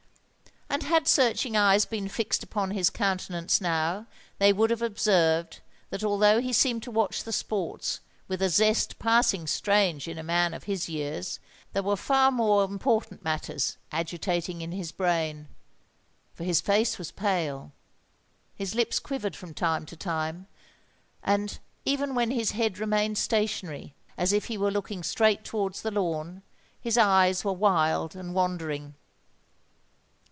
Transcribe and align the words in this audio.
And 0.73 0.83
had 0.83 1.05
searching 1.05 1.57
eyes 1.57 1.83
been 1.85 2.07
fixed 2.07 2.43
upon 2.43 2.71
his 2.71 2.89
countenance 2.89 3.59
now, 3.59 4.07
they 4.39 4.53
would 4.53 4.69
have 4.69 4.81
observed 4.81 5.59
that 5.89 6.01
although 6.01 6.39
he 6.39 6.53
seemed 6.53 6.81
to 6.83 6.91
watch 6.91 7.25
the 7.25 7.33
sports 7.33 7.99
with 8.29 8.41
a 8.41 8.47
zest 8.47 8.97
passing 8.97 9.47
strange 9.47 10.07
in 10.07 10.17
a 10.17 10.23
man 10.23 10.53
of 10.53 10.63
his 10.63 10.87
years, 10.87 11.41
there 11.73 11.83
were 11.83 11.97
far 11.97 12.31
more 12.31 12.63
important 12.63 13.21
matters 13.21 13.77
agitating 13.91 14.61
in 14.61 14.71
his 14.71 14.93
brain;—for 14.93 16.43
his 16.45 16.61
face 16.61 16.97
was 16.97 17.11
pale—his 17.11 18.73
lips 18.73 18.97
quivered 18.97 19.35
from 19.35 19.53
time 19.53 19.85
to 19.85 19.97
time—and, 19.97 21.59
even 21.83 22.15
while 22.15 22.29
his 22.29 22.51
head 22.51 22.79
remained 22.79 23.17
stationary 23.17 23.93
as 24.17 24.31
if 24.31 24.45
he 24.45 24.57
were 24.57 24.71
looking 24.71 25.03
straight 25.03 25.43
towards 25.43 25.81
the 25.81 25.91
lawn, 25.91 26.43
his 26.79 26.97
eyes 26.97 27.43
were 27.43 27.51
wild 27.51 28.15
and 28.15 28.33
wandering. 28.33 28.95